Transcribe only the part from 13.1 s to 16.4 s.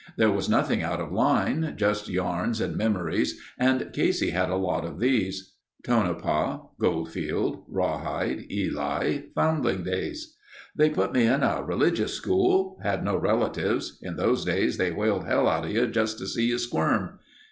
relatives. In those days they whaled hell outa you just to